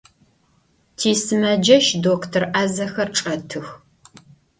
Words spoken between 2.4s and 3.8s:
'azexer çç'etıx.